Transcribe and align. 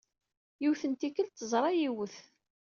Yiwet 0.61 0.83
n 0.87 0.93
tikkelt, 0.93 1.33
teẓra 1.39 1.71
yiwet. 1.79 2.15